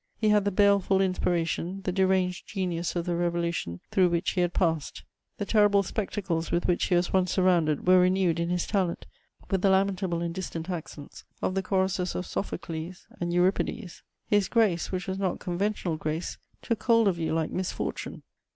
[0.17, 4.51] He had the baleful inspiration, the deranged genius of the Revolution through which he had
[4.51, 5.03] passed.
[5.37, 9.05] The terrible spectacles with which he was once surrounded were renewed in his talent
[9.51, 14.01] with the lamentable and distant accents of the choruses of Sophocles and Euripides.
[14.25, 18.23] His grace, which was not conventional grace, took hold of you like misfortune.